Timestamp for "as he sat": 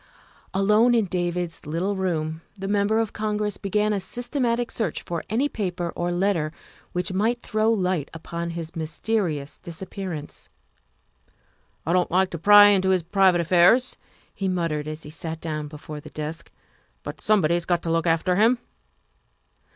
14.87-15.39